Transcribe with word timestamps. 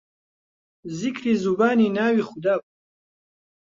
زیکری 0.97 1.33
زوبانی 1.43 1.87
ناوی 1.95 2.23
خودابوو 2.29 2.69